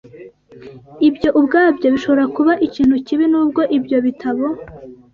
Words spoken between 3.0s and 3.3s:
kibi